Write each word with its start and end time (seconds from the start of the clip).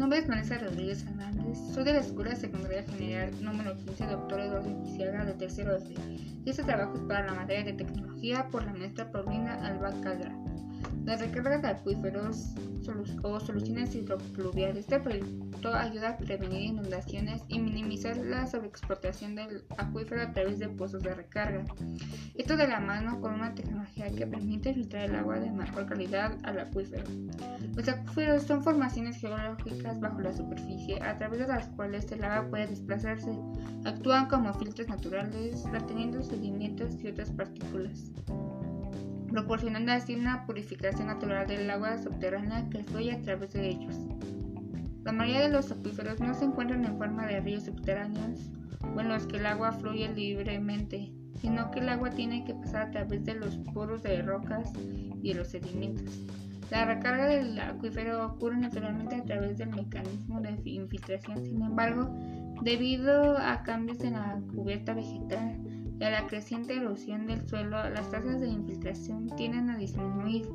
nombre 0.00 0.18
es 0.18 0.26
Vanessa 0.26 0.56
Rodríguez 0.56 1.02
Hernández. 1.02 1.58
Soy 1.74 1.84
de 1.84 1.92
la 1.92 2.00
Escuela 2.00 2.34
Secundaria 2.34 2.82
General 2.84 3.30
número 3.44 3.76
15, 3.76 4.06
doctor 4.06 4.40
Eduardo 4.40 4.82
Piciaga, 4.82 5.26
de 5.26 5.34
tercero 5.34 5.76
F. 5.76 5.94
Y 6.42 6.48
este 6.48 6.64
trabajo 6.64 6.94
es 6.94 7.02
para 7.02 7.26
la 7.26 7.34
materia 7.34 7.64
de 7.64 7.74
tecnología 7.74 8.48
por 8.50 8.64
la 8.64 8.72
maestra 8.72 9.12
Paulina 9.12 9.56
Alba 9.62 9.92
Caldra. 10.00 10.34
La 11.04 11.16
recarga 11.16 11.58
de 11.58 11.68
acuíferos 11.68 12.54
o 13.22 13.40
soluciones 13.40 13.94
hidropluviales. 13.94 14.84
Este 14.84 15.00
proyecto 15.00 15.72
ayuda 15.72 16.10
a 16.10 16.16
prevenir 16.16 16.62
inundaciones 16.62 17.42
y 17.48 17.58
minimizar 17.58 18.16
la 18.16 18.46
sobreexplotación 18.46 19.34
del 19.34 19.64
acuífero 19.76 20.22
a 20.22 20.32
través 20.32 20.58
de 20.58 20.68
pozos 20.68 21.02
de 21.02 21.14
recarga. 21.14 21.64
Esto 22.34 22.56
de 22.56 22.68
la 22.68 22.80
mano 22.80 23.20
con 23.20 23.34
una 23.34 23.54
tecnología 23.54 24.10
que 24.14 24.26
permite 24.26 24.74
filtrar 24.74 25.10
el 25.10 25.16
agua 25.16 25.38
de 25.38 25.50
mejor 25.50 25.86
calidad 25.86 26.36
al 26.42 26.60
acuífero. 26.60 27.04
Los 27.74 27.88
acuíferos 27.88 28.44
son 28.44 28.62
formaciones 28.62 29.18
geológicas 29.18 30.00
bajo 30.00 30.20
la 30.20 30.32
superficie 30.32 31.02
a 31.02 31.16
través 31.16 31.40
de 31.40 31.48
las 31.48 31.68
cuales 31.68 32.10
el 32.12 32.24
agua 32.24 32.48
puede 32.50 32.66
desplazarse. 32.68 33.30
Actúan 33.84 34.28
como 34.28 34.52
filtros 34.54 34.88
naturales, 34.88 35.64
reteniendo 35.70 36.22
sedimentos 36.22 36.96
y 37.02 37.08
otras 37.08 37.30
partículas 37.30 38.10
proporcionando 39.30 39.92
así 39.92 40.14
una 40.14 40.44
purificación 40.46 41.06
natural 41.06 41.46
del 41.46 41.70
agua 41.70 41.98
subterránea 41.98 42.68
que 42.68 42.84
fluye 42.84 43.12
a 43.12 43.22
través 43.22 43.52
de 43.52 43.68
ellos. 43.68 43.96
La 45.04 45.12
mayoría 45.12 45.42
de 45.42 45.50
los 45.50 45.72
acuíferos 45.72 46.20
no 46.20 46.34
se 46.34 46.44
encuentran 46.44 46.84
en 46.84 46.98
forma 46.98 47.26
de 47.26 47.40
ríos 47.40 47.64
subterráneos 47.64 48.50
o 48.94 49.00
en 49.00 49.08
los 49.08 49.26
que 49.26 49.38
el 49.38 49.46
agua 49.46 49.72
fluye 49.72 50.08
libremente, 50.12 51.12
sino 51.40 51.70
que 51.70 51.80
el 51.80 51.88
agua 51.88 52.10
tiene 52.10 52.44
que 52.44 52.54
pasar 52.54 52.88
a 52.88 52.90
través 52.90 53.24
de 53.24 53.34
los 53.34 53.56
poros 53.72 54.02
de 54.02 54.20
rocas 54.22 54.70
y 55.22 55.28
de 55.28 55.34
los 55.34 55.48
sedimentos. 55.48 56.26
La 56.70 56.84
recarga 56.84 57.26
del 57.26 57.58
acuífero 57.58 58.26
ocurre 58.26 58.56
naturalmente 58.58 59.16
a 59.16 59.24
través 59.24 59.58
del 59.58 59.70
mecanismo 59.70 60.40
de 60.40 60.60
infiltración, 60.64 61.42
sin 61.42 61.62
embargo, 61.62 62.08
debido 62.62 63.36
a 63.38 63.62
cambios 63.64 64.00
en 64.02 64.12
la 64.12 64.40
cubierta 64.54 64.94
vegetal, 64.94 65.58
y 66.00 66.04
a 66.04 66.10
la 66.10 66.26
creciente 66.26 66.76
erosión 66.76 67.26
del 67.26 67.46
suelo, 67.46 67.88
las 67.90 68.10
tasas 68.10 68.40
de 68.40 68.48
infiltración 68.48 69.28
tienden 69.36 69.68
a 69.68 69.76
disminuir. 69.76 70.48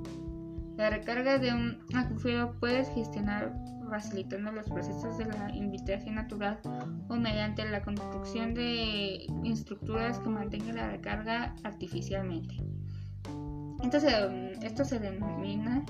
La 0.76 0.90
recarga 0.90 1.38
de 1.38 1.54
un 1.54 1.78
acuífero 1.94 2.54
puede 2.60 2.84
gestionar 2.84 3.56
facilitando 3.88 4.52
los 4.52 4.68
procesos 4.68 5.20
de 5.20 5.26
la 5.26 5.52
infiltración 5.54 6.16
natural 6.16 6.60
o 7.08 7.16
mediante 7.16 7.64
la 7.70 7.84
construcción 7.84 8.56
de 8.56 9.28
estructuras 9.46 10.18
que 10.20 10.30
mantengan 10.30 10.78
la 10.78 10.90
recarga 10.90 11.56
artificialmente. 11.64 12.56
Entonces, 13.84 14.14
esto 14.64 14.84
se 14.84 15.00
denomina 15.00 15.86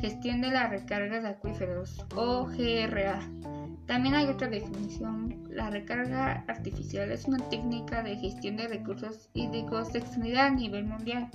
gestión 0.00 0.40
de 0.40 0.50
la 0.50 0.68
recarga 0.68 1.20
de 1.20 1.28
acuíferos 1.28 2.04
o 2.16 2.46
GRA. 2.46 3.20
También 3.86 4.14
hay 4.14 4.26
otra 4.26 4.48
definición. 4.48 5.44
La 5.50 5.70
recarga 5.70 6.44
artificial 6.48 7.10
es 7.12 7.26
una 7.26 7.38
técnica 7.48 8.02
de 8.02 8.16
gestión 8.16 8.56
de 8.56 8.68
recursos 8.68 9.28
hídricos 9.34 9.94
extendida 9.94 10.46
a 10.46 10.50
nivel 10.50 10.84
mundial. 10.84 11.28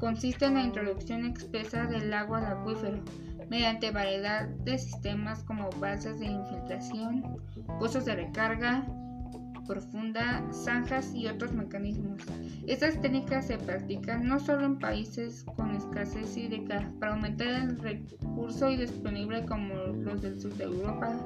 consiste 0.00 0.46
en 0.46 0.54
la 0.54 0.62
introducción 0.62 1.24
expresa 1.24 1.86
del 1.86 2.12
agua 2.12 2.38
al 2.38 2.58
acuífero 2.58 3.02
mediante 3.48 3.90
variedad 3.90 4.48
de 4.48 4.78
sistemas 4.78 5.44
como 5.44 5.70
balsas 5.78 6.18
de 6.18 6.26
infiltración, 6.26 7.38
pozos 7.78 8.04
de 8.04 8.16
recarga 8.16 8.86
profunda, 9.66 10.42
zanjas 10.52 11.14
y 11.14 11.26
otros 11.26 11.52
mecanismos. 11.52 12.22
Estas 12.66 13.00
técnicas 13.00 13.46
se 13.46 13.58
practican 13.58 14.26
no 14.26 14.38
solo 14.38 14.66
en 14.66 14.78
países 14.78 15.44
con 15.56 15.74
escasez 15.74 16.36
hídrica 16.36 16.92
para 17.00 17.14
aumentar 17.14 17.48
el 17.48 17.78
recurso 17.78 18.68
disponible 18.68 19.44
como 19.46 19.74
los 19.74 20.22
del 20.22 20.40
sur 20.40 20.54
de 20.54 20.64
Europa, 20.64 21.18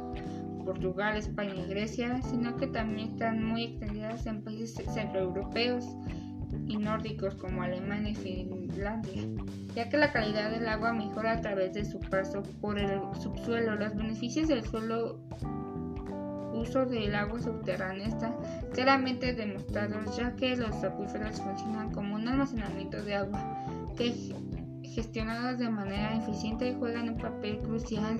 Portugal, 0.64 1.16
España 1.16 1.54
y 1.54 1.68
Grecia, 1.68 2.20
sino 2.22 2.56
que 2.56 2.66
también 2.66 3.10
están 3.10 3.42
muy 3.42 3.64
extendidas 3.64 4.26
en 4.26 4.42
países 4.42 4.84
centroeuropeos 4.92 5.84
y 6.66 6.76
nórdicos 6.76 7.34
como 7.36 7.62
Alemania 7.62 8.10
y 8.10 8.14
Finlandia, 8.14 9.22
ya 9.74 9.88
que 9.88 9.96
la 9.96 10.12
calidad 10.12 10.50
del 10.50 10.68
agua 10.68 10.92
mejora 10.92 11.32
a 11.32 11.40
través 11.40 11.74
de 11.74 11.84
su 11.84 12.00
paso 12.00 12.42
por 12.60 12.78
el 12.78 13.00
subsuelo. 13.20 13.76
Los 13.76 13.94
beneficios 13.94 14.48
del 14.48 14.64
suelo 14.64 15.20
uso 16.56 16.86
del 16.86 17.14
agua 17.14 17.40
subterránea 17.40 18.08
están 18.08 18.36
claramente 18.72 19.32
demostrados, 19.34 20.16
ya 20.16 20.34
que 20.36 20.56
los 20.56 20.82
acuíferos 20.82 21.40
funcionan 21.40 21.92
como 21.92 22.14
un 22.14 22.26
almacenamiento 22.28 23.02
de 23.02 23.14
agua 23.14 23.40
que 23.96 24.34
gestionados 24.82 25.58
de 25.58 25.68
manera 25.68 26.16
eficiente 26.16 26.74
juegan 26.78 27.10
un 27.10 27.18
papel 27.18 27.58
crucial 27.58 28.18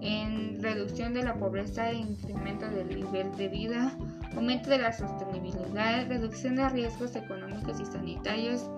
en 0.00 0.62
reducción 0.62 1.14
de 1.14 1.24
la 1.24 1.34
pobreza 1.34 1.90
e 1.90 1.96
incremento 1.96 2.68
del 2.68 2.88
nivel 2.88 3.34
de 3.36 3.48
vida, 3.48 3.92
aumento 4.36 4.70
de 4.70 4.78
la 4.78 4.92
sostenibilidad, 4.92 6.06
reducción 6.06 6.56
de 6.56 6.68
riesgos 6.68 7.16
económicos 7.16 7.80
y 7.80 7.86
sanitarios, 7.86 8.68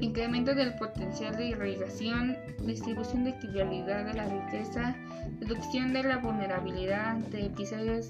incremento 0.00 0.54
del 0.54 0.74
potencial 0.74 1.36
de 1.36 1.48
irrigación, 1.48 2.36
distribución 2.64 3.24
de 3.24 3.30
equilibrabilidad 3.30 4.04
de 4.04 4.14
la 4.14 4.26
riqueza, 4.26 4.96
reducción 5.40 5.92
de 5.92 6.02
la 6.02 6.18
vulnerabilidad 6.18 7.10
ante 7.10 7.46
episodios 7.46 8.08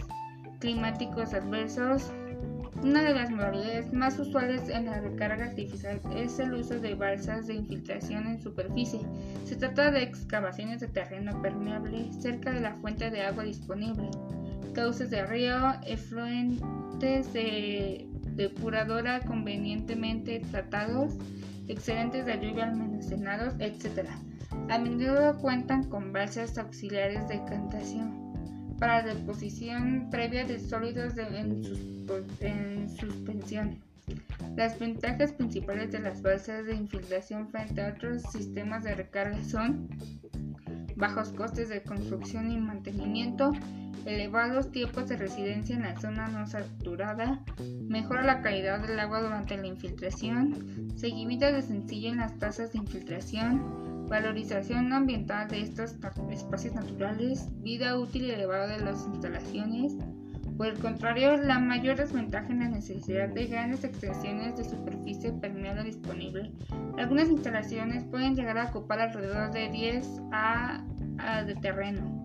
climáticos 0.59 1.35
adversos, 1.35 2.11
una 2.83 3.03
de 3.03 3.15
las 3.15 3.31
modalidades 3.31 3.93
más 3.93 4.19
usuales 4.19 4.69
en 4.69 4.87
la 4.87 5.01
recarga 5.01 5.47
artificial 5.47 6.01
es 6.15 6.39
el 6.39 6.55
uso 6.55 6.79
de 6.79 6.95
balsas 6.95 7.47
de 7.47 7.55
infiltración 7.55 8.27
en 8.27 8.41
superficie. 8.43 9.01
Se 9.45 9.57
trata 9.57 9.91
de 9.91 10.03
excavaciones 10.03 10.81
de 10.81 10.89
terreno 10.89 11.41
permeable 11.41 12.13
cerca 12.13 12.53
de 12.53 12.61
la 12.61 12.75
fuente 12.75 13.11
de 13.11 13.23
agua 13.23 13.45
disponible, 13.45 14.11
cauces 14.75 15.11
de 15.11 15.25
río, 15.25 15.57
efluentes 15.87 17.33
de 17.33 18.07
depuradora 18.35 19.21
convenientemente 19.21 20.41
tratados, 20.51 21.15
excedentes 21.69 22.27
de 22.27 22.35
lluvia 22.35 22.65
almacenados, 22.65 23.55
etc. 23.59 24.09
A 24.69 24.79
menudo 24.79 25.37
cuentan 25.39 25.85
con 25.85 26.13
balsas 26.13 26.57
auxiliares 26.59 27.29
de 27.29 27.45
cantación 27.45 28.27
para 28.79 29.03
deposición 29.03 30.09
previa 30.11 30.45
de 30.45 30.59
sólidos 30.59 31.15
en, 32.41 32.89
suspensión. 32.89 33.79
Las 34.57 34.79
ventajas 34.79 35.33
principales 35.33 35.93
de 35.93 36.01
las 36.01 36.23
balsas 36.23 36.67
de 36.67 36.75
infiltración 36.75 37.49
frente 37.49 37.83
a 37.83 37.89
otros 37.89 38.23
sistemas 38.23 38.85
de 38.85 38.95
recarga 38.95 39.43
son 39.45 39.89
bajos 40.97 41.31
costes 41.31 41.69
de 41.69 41.83
construcción 41.83 42.51
y 42.51 42.59
mantenimiento, 42.59 43.53
elevados 44.07 44.71
tiempos 44.71 45.09
de 45.09 45.17
residencia 45.17 45.77
en 45.77 45.83
la 45.83 46.01
zona 46.01 46.29
no 46.29 46.47
saturada, 46.47 47.43
mejora 47.89 48.23
la 48.23 48.41
calidad 48.41 48.87
del 48.87 48.99
agua 49.01 49.21
durante 49.21 49.57
la 49.57 49.67
infiltración, 49.67 50.93
seguimiento 50.97 51.47
de 51.47 51.63
sencillo 51.63 52.11
en 52.11 52.19
las 52.19 52.39
tasas 52.39 52.73
de 52.73 52.79
infiltración, 52.79 54.07
valorización 54.09 54.93
ambiental 54.93 55.49
de 55.49 55.63
estos 55.63 55.97
espacios 56.31 56.75
naturales, 56.75 57.49
vida 57.63 57.99
útil 57.99 58.31
elevada 58.31 58.69
de 58.69 58.85
las 58.85 59.05
instalaciones. 59.07 59.95
Por 60.57 60.69
el 60.69 60.79
contrario, 60.79 61.37
la 61.37 61.59
mayor 61.59 61.97
desventaja 61.97 62.49
es 62.51 62.59
la 62.59 62.69
necesidad 62.69 63.29
de 63.29 63.47
grandes 63.47 63.85
extensiones 63.85 64.57
de 64.57 64.65
superficie 64.65 65.33
permeable 65.33 65.85
disponible. 65.85 66.51
Algunas 66.97 67.29
instalaciones 67.29 68.05
pueden 68.05 68.35
llegar 68.37 68.57
a 68.57 68.71
ocupar 68.71 69.01
alrededor 69.01 69.51
de 69.51 69.69
10 69.69 70.23
a, 70.33 70.83
de 71.45 71.55
terreno. 71.57 72.16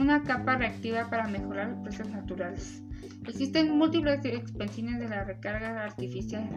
Una 0.00 0.22
capa 0.22 0.56
reactiva 0.56 1.10
para 1.10 1.28
mejorar 1.28 1.68
los 1.68 1.80
procesos 1.80 2.10
naturales. 2.10 2.82
Existen 3.28 3.76
múltiples 3.76 4.24
expansiones 4.24 4.98
de 4.98 5.10
la 5.10 5.24
recarga 5.24 5.84
artificial 5.84 6.48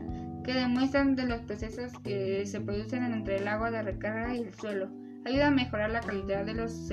que 0.46 0.54
demuestran 0.54 1.18
de 1.18 1.26
los 1.26 1.42
procesos 1.42 1.92
que 2.06 2.46
se 2.46 2.62
producen 2.62 3.04
entre 3.04 3.40
el 3.40 3.48
agua 3.50 3.70
de 3.70 3.84
recarga 3.84 4.34
y 4.34 4.44
el 4.44 4.54
suelo. 4.54 4.90
Ayuda 5.26 5.48
a 5.48 5.52
mejorar 5.52 5.92
la 5.92 6.00
calidad 6.00 6.46
de 6.46 6.54
los 6.54 6.90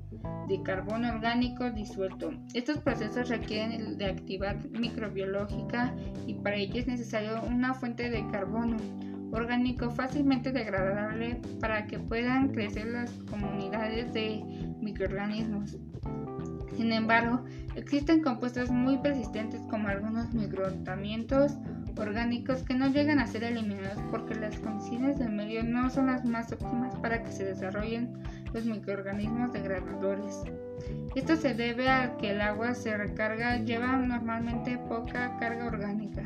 de 0.48 0.62
carbono 0.64 1.10
orgánico 1.10 1.70
disuelto. 1.70 2.32
Estos 2.54 2.78
procesos 2.80 3.30
requieren 3.30 3.98
de 3.98 4.06
actividad 4.06 4.56
microbiológica 4.72 5.94
y 6.26 6.36
para 6.36 6.56
ello 6.56 6.80
es 6.80 6.88
necesario 6.88 7.42
una 7.44 7.74
fuente 7.74 8.10
de 8.10 8.26
carbono 8.32 8.78
orgánico 9.32 9.92
fácilmente 9.92 10.52
degradable 10.52 11.42
para 11.60 11.86
que 11.88 12.00
puedan 12.00 12.50
crecer 12.50 12.88
las 12.88 13.12
comunidades 13.30 14.14
de 14.14 14.44
microorganismos. 14.80 15.78
Sin 16.78 16.92
embargo, 16.92 17.44
existen 17.76 18.22
compuestos 18.22 18.70
muy 18.70 18.98
persistentes 18.98 19.62
como 19.70 19.88
algunos 19.88 20.34
microtamientos 20.34 21.54
orgánicos 21.98 22.64
que 22.64 22.74
no 22.74 22.88
llegan 22.88 23.20
a 23.20 23.28
ser 23.28 23.44
eliminados 23.44 24.00
porque 24.12 24.36
las 24.36 24.58
condiciones 24.60 25.20
del 25.20 25.32
medio 25.32 25.64
no 25.64 25.90
son 25.90 26.08
las 26.08 26.26
más 26.26 26.52
óptimas 26.52 26.94
para 26.96 27.24
que 27.24 27.32
se 27.32 27.46
desarrollen 27.46 28.12
los 28.54 28.66
microorganismos 28.66 29.54
degradadores. 29.54 30.44
Esto 31.16 31.36
se 31.36 31.54
debe 31.54 31.90
a 31.90 32.18
que 32.18 32.32
el 32.32 32.42
agua 32.42 32.74
se 32.74 32.98
recarga 32.98 33.58
lleva 33.58 33.98
normalmente 33.98 34.78
poca 34.78 35.38
carga 35.38 35.66
orgánica. 35.66 36.24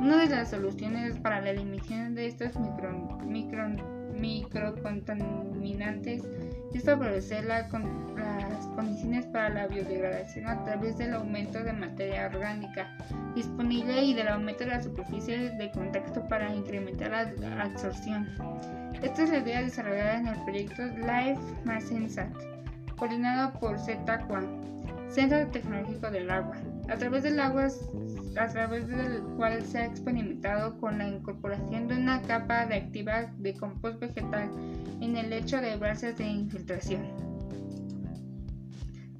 Una 0.00 0.16
de 0.16 0.28
las 0.28 0.50
soluciones 0.50 1.16
para 1.18 1.40
la 1.40 1.50
eliminación 1.50 2.14
de 2.14 2.26
estos 2.26 2.58
micro, 2.58 3.18
micro, 3.26 3.68
microcontaminantes 4.18 6.22
es 6.74 6.84
favorecer 6.84 7.44
las 7.44 7.68
condiciones 8.74 9.26
para 9.26 9.50
la 9.50 9.66
biodegradación 9.66 10.46
a 10.46 10.64
través 10.64 10.98
del 10.98 11.14
aumento 11.14 11.62
de 11.62 11.72
materia 11.72 12.26
orgánica 12.26 12.96
disponible 13.34 14.02
y 14.02 14.14
del 14.14 14.28
aumento 14.28 14.64
de 14.64 14.70
la 14.70 14.82
superficie 14.82 15.50
de 15.50 15.70
contacto 15.70 16.26
para 16.28 16.54
incrementar 16.54 17.10
la 17.38 17.62
absorción. 17.62 18.28
Esta 19.02 19.22
es 19.24 19.30
la 19.30 19.38
idea 19.38 19.62
desarrollada 19.62 20.18
en 20.18 20.28
el 20.28 20.44
proyecto 20.44 20.82
Life 20.84 21.40
Sensat, 21.80 22.32
coordinado 22.96 23.52
por 23.58 23.78
ZQA, 23.78 24.42
Centro 25.08 25.46
Tecnológico 25.48 26.10
del 26.10 26.30
Agua, 26.30 26.56
a 26.92 26.98
través 26.98 27.22
del 27.22 27.40
agua 27.40 27.68
a 28.36 28.48
través 28.48 28.86
del 28.86 29.22
cual 29.36 29.64
se 29.64 29.78
ha 29.78 29.86
experimentado 29.86 30.78
con 30.78 30.98
la 30.98 31.08
incorporación 31.08 31.88
de 31.88 31.94
una 31.94 32.20
capa 32.22 32.66
de 32.66 32.76
activa 32.76 33.32
de 33.38 33.54
compost 33.54 33.98
vegetal 33.98 34.50
en 35.00 35.16
el 35.16 35.30
lecho 35.30 35.58
de 35.60 35.76
balsas 35.76 36.18
de 36.18 36.26
infiltración. 36.26 37.02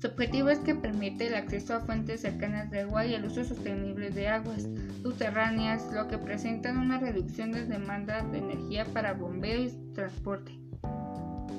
Su 0.00 0.08
objetivo 0.08 0.50
es 0.50 0.58
que 0.58 0.74
permite 0.74 1.28
el 1.28 1.34
acceso 1.34 1.74
a 1.74 1.80
fuentes 1.80 2.20
cercanas 2.22 2.70
de 2.70 2.80
agua 2.80 3.06
y 3.06 3.14
el 3.14 3.24
uso 3.24 3.44
sostenible 3.44 4.10
de 4.10 4.28
aguas 4.28 4.69
subterráneas, 5.02 5.90
lo 5.92 6.08
que 6.08 6.19
presenta 6.19 6.72
una 6.72 6.98
reducción 6.98 7.52
de 7.52 7.64
demanda 7.64 8.22
de 8.22 8.38
energía 8.38 8.84
para 8.84 9.14
bombeo 9.14 9.62
y 9.62 9.92
transporte. 9.94 10.61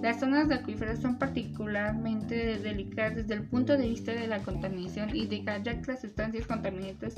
Las 0.01 0.19
zonas 0.19 0.48
de 0.50 0.56
acuíferos 0.56 1.00
son 1.00 1.18
particularmente 1.18 2.57
delicadas 2.60 3.16
desde 3.16 3.36
el 3.36 3.44
punto 3.44 3.78
de 3.78 3.88
vista 3.88 4.12
de 4.12 4.28
la 4.28 4.40
contaminación 4.40 5.16
y 5.16 5.28
de 5.28 5.44
ya 5.44 5.62
que 5.62 5.92
las 5.92 6.01
sustancias 6.01 6.48
contaminantes, 6.48 7.16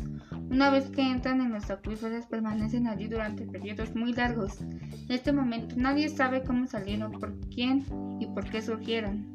una 0.49 0.69
vez 0.69 0.85
que 0.89 1.01
entran 1.01 1.41
en 1.41 1.51
los 1.51 1.69
acuíferos, 1.69 2.25
permanecen 2.25 2.87
allí 2.87 3.07
durante 3.07 3.45
periodos 3.45 3.95
muy 3.95 4.13
largos. 4.13 4.61
En 4.61 5.05
este 5.09 5.31
momento 5.31 5.75
nadie 5.77 6.09
sabe 6.09 6.43
cómo 6.43 6.67
salieron, 6.67 7.13
por 7.13 7.39
quién 7.49 7.85
y 8.19 8.27
por 8.27 8.49
qué 8.49 8.61
surgieron. 8.61 9.25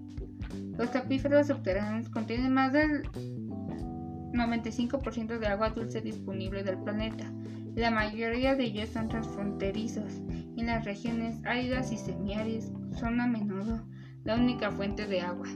Los 0.76 0.94
acuíferos 0.94 1.48
subterráneos 1.48 2.08
contienen 2.08 2.54
más 2.54 2.72
del 2.72 3.02
95% 4.32 5.38
de 5.38 5.46
agua 5.46 5.70
dulce 5.70 6.00
disponible 6.00 6.62
del 6.62 6.78
planeta. 6.78 7.30
La 7.74 7.90
mayoría 7.90 8.56
de 8.56 8.64
ellos 8.64 8.88
son 8.90 9.08
transfronterizos. 9.08 10.12
En 10.56 10.66
las 10.66 10.84
regiones 10.84 11.36
áridas 11.44 11.92
y 11.92 11.96
semiáridas 11.96 12.70
son 12.98 13.20
a 13.20 13.26
menudo 13.26 13.80
la 14.24 14.34
única 14.34 14.70
fuente 14.70 15.06
de 15.06 15.20
agua. 15.20 15.48